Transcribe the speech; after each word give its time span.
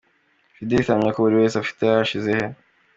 Judith 0.57 0.89
ahamya 0.89 1.13
ko 1.13 1.19
buri 1.23 1.39
wese 1.41 1.55
afite 1.57 1.81
ahashize 1.85 2.29
he. 2.39 2.45